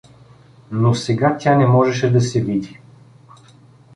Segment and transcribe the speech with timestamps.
[0.71, 2.79] Но сега тя не можеше да се види.